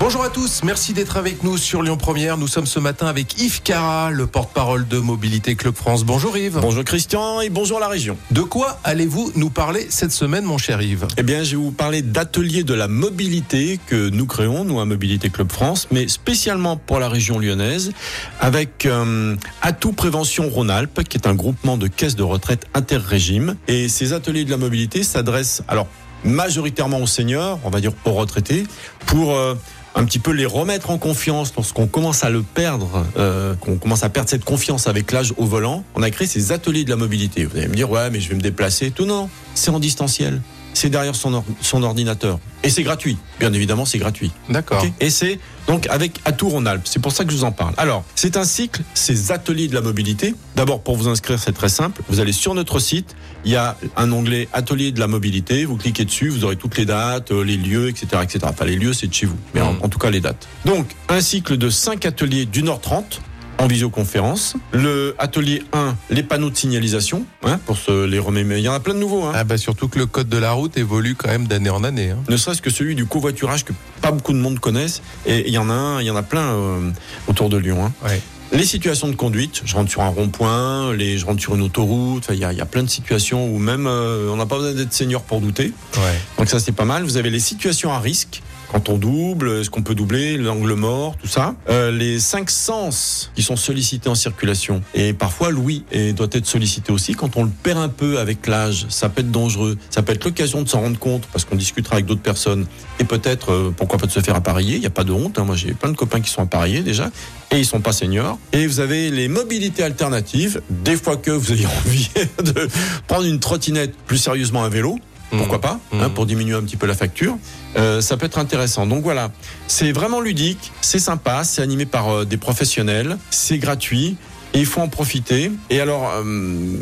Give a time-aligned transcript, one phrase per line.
[0.00, 2.38] Bonjour à tous, merci d'être avec nous sur Lyon Première.
[2.38, 6.04] Nous sommes ce matin avec Yves Cara, le porte-parole de Mobilité Club France.
[6.04, 6.58] Bonjour Yves.
[6.58, 8.16] Bonjour Christian et bonjour la région.
[8.30, 11.06] De quoi allez-vous nous parler cette semaine, mon cher Yves?
[11.18, 14.86] Eh bien, je vais vous parler d'ateliers de la mobilité que nous créons, nous à
[14.86, 17.92] Mobilité Club France, mais spécialement pour la région lyonnaise,
[18.40, 23.56] avec euh, Atout Prévention Rhône-Alpes, qui est un groupement de caisses de retraite interrégime.
[23.68, 25.88] Et ces ateliers de la mobilité s'adressent alors
[26.24, 28.64] majoritairement aux seniors, on va dire aux retraités,
[29.06, 29.54] pour euh,
[29.94, 34.02] un petit peu les remettre en confiance lorsqu'on commence à le perdre, euh, qu'on commence
[34.04, 35.84] à perdre cette confiance avec l'âge au volant.
[35.94, 37.44] On a créé ces ateliers de la mobilité.
[37.44, 38.90] Vous allez me dire, ouais, mais je vais me déplacer.
[38.92, 40.40] Tout non, c'est en distanciel.
[40.72, 42.38] C'est derrière son, or- son ordinateur.
[42.62, 43.18] Et c'est gratuit.
[43.40, 44.30] Bien évidemment, c'est gratuit.
[44.48, 44.86] D'accord.
[45.00, 46.82] Et c'est donc avec Atout Rhône-Alpes.
[46.84, 47.74] C'est pour ça que je vous en parle.
[47.76, 50.34] Alors, c'est un cycle, ces ateliers de la mobilité.
[50.56, 52.02] D'abord, pour vous inscrire, c'est très simple.
[52.08, 53.14] Vous allez sur notre site.
[53.44, 55.64] Il y a un onglet Atelier de la mobilité.
[55.64, 56.28] Vous cliquez dessus.
[56.28, 58.40] Vous aurez toutes les dates, euh, les lieux, etc., etc.
[58.48, 59.36] Enfin, les lieux, c'est de chez vous.
[59.54, 59.78] Mais en, Mm.
[59.82, 60.48] en tout cas, les dates.
[60.64, 63.20] Donc, un cycle de 5 ateliers d'une heure 30
[63.60, 64.54] en visioconférence.
[64.72, 68.58] Le atelier 1, les panneaux de signalisation, hein, pour se les remémorer.
[68.60, 69.24] Il y en a plein de nouveaux.
[69.24, 69.32] Hein.
[69.34, 72.10] Ah bah surtout que le code de la route évolue quand même d'année en année.
[72.10, 72.18] hein.
[72.28, 75.02] ne serait-ce que celui du covoiturage que pas beaucoup de monde connaissent.
[75.26, 76.90] Et il y en a un, il y en a plein euh,
[77.28, 77.84] autour de Lyon.
[77.84, 77.92] hein.
[78.08, 78.20] Ouais.
[78.52, 82.26] Les situations de conduite, je rentre sur un rond-point, les, je rentre sur une autoroute,
[82.32, 84.56] il y a, il y a plein de situations où même euh, on n'a pas
[84.56, 85.72] besoin d'être senior pour douter.
[85.96, 86.18] Ouais.
[86.38, 87.04] Donc ça c'est pas mal.
[87.04, 88.42] Vous avez les situations à risque.
[88.72, 91.56] Quand on double, est-ce qu'on peut doubler, l'angle mort, tout ça.
[91.68, 94.80] Euh, les cinq sens qui sont sollicités en circulation.
[94.94, 97.14] Et parfois l'ouïe doit être sollicité aussi.
[97.14, 99.76] Quand on le perd un peu avec l'âge, ça peut être dangereux.
[99.90, 102.66] Ça peut être l'occasion de s'en rendre compte parce qu'on discutera avec d'autres personnes.
[103.00, 104.76] Et peut-être, euh, pourquoi pas de se faire appareiller.
[104.76, 105.38] Il n'y a pas de honte.
[105.38, 105.44] hein.
[105.44, 107.10] Moi j'ai plein de copains qui sont appareillés déjà.
[107.50, 108.38] Et ils sont pas seniors.
[108.52, 110.62] Et vous avez les mobilités alternatives.
[110.70, 112.08] Des fois que vous avez envie
[112.44, 112.68] de
[113.08, 114.98] prendre une trottinette, plus sérieusement un vélo.
[115.30, 116.14] Pourquoi pas, hein, Mhm.
[116.14, 117.38] pour diminuer un petit peu la facture.
[117.76, 118.86] Euh, ça peut être intéressant.
[118.86, 119.30] Donc voilà,
[119.68, 124.16] c'est vraiment ludique, c'est sympa, c'est animé par euh, des professionnels, c'est gratuit.
[124.52, 125.52] Et il faut en profiter.
[125.70, 126.24] Et alors, euh,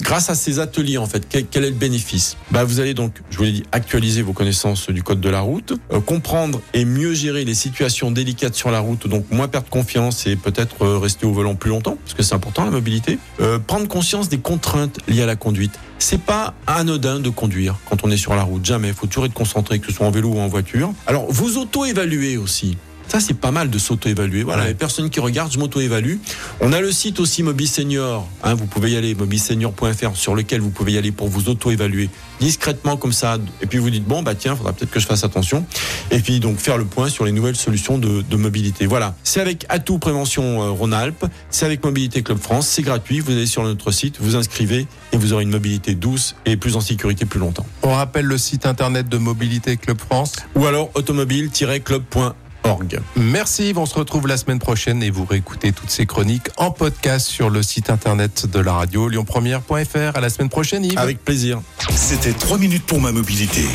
[0.00, 2.36] grâce à ces ateliers, en fait, quel, quel est le bénéfice?
[2.50, 5.42] Bah, Vous allez donc, je vous l'ai dit, actualiser vos connaissances du code de la
[5.42, 9.68] route, euh, comprendre et mieux gérer les situations délicates sur la route, donc moins perdre
[9.68, 13.20] confiance et peut-être euh, rester au volant plus longtemps, parce que c'est important la mobilité.
[13.40, 15.78] Euh, prendre conscience des contraintes liées à la conduite.
[16.04, 18.88] C'est pas anodin de conduire quand on est sur la route, jamais.
[18.88, 20.92] Il faut toujours être concentré, que ce soit en vélo ou en voiture.
[21.06, 22.76] Alors, vous auto-évaluez aussi.
[23.08, 24.42] Ça, c'est pas mal de s'auto-évaluer.
[24.42, 24.68] Voilà, Ouais.
[24.68, 26.16] les personnes qui regardent, je m'auto-évalue.
[26.60, 28.26] On a le site aussi Mobi Senior.
[28.42, 32.08] Hein, vous pouvez y aller, mobisenior.fr, sur lequel vous pouvez y aller pour vous auto-évaluer
[32.40, 33.38] discrètement comme ça.
[33.60, 35.64] Et puis vous dites, bon, bah tiens, faudra peut-être que je fasse attention.
[36.10, 38.86] Et puis donc faire le point sur les nouvelles solutions de, de mobilité.
[38.86, 39.14] Voilà.
[39.22, 41.24] C'est avec Atout Prévention euh, Rhône-Alpes.
[41.50, 42.66] C'est avec Mobilité Club France.
[42.66, 43.20] C'est gratuit.
[43.20, 46.76] Vous allez sur notre site, vous inscrivez et vous aurez une mobilité douce et plus
[46.76, 47.66] en sécurité plus longtemps.
[47.82, 50.32] On rappelle le site internet de Mobilité Club France.
[50.56, 50.90] Ou alors
[53.16, 56.70] Merci Yves, on se retrouve la semaine prochaine et vous réécoutez toutes ces chroniques en
[56.70, 60.16] podcast sur le site internet de la radio lyonpremière.fr.
[60.16, 60.98] À la semaine prochaine Yves.
[60.98, 61.60] Avec plaisir.
[61.94, 63.66] C'était 3 minutes pour ma mobilité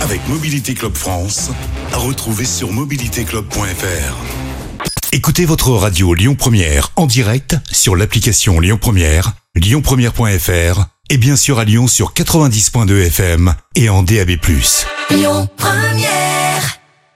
[0.00, 1.50] avec Mobilité Club France.
[1.92, 4.16] À retrouver sur mobilitéclub.fr.
[5.12, 11.58] Écoutez votre radio Lyon Première en direct sur l'application Lyon Première, lyonpremière.fr et bien sûr
[11.58, 14.32] à Lyon sur 90.2 FM et en DAB+.
[15.10, 16.85] Lyon Première.